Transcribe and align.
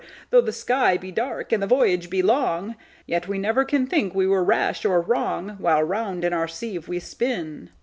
Though 0.31 0.41
the 0.41 0.51
sky 0.51 0.97
be 0.97 1.11
dark, 1.11 1.51
and 1.51 1.61
the 1.61 1.67
voyage 1.67 2.09
be 2.09 2.23
long, 2.23 2.75
Yet 3.05 3.27
we 3.27 3.37
never 3.37 3.63
can 3.63 3.85
think 3.85 4.15
we 4.15 4.25
were 4.25 4.43
rash 4.43 4.83
or 4.83 4.99
wrong, 4.99 5.57
While 5.59 5.83
round 5.83 6.25
in 6.25 6.33
our 6.33 6.47
sieve 6.47 6.87
we 6.87 6.97
spin." 6.99 7.69